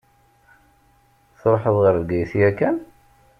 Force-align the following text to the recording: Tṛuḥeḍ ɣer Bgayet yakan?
Tṛuḥeḍ 1.41 1.75
ɣer 1.83 1.95
Bgayet 2.01 2.33
yakan? 2.39 2.77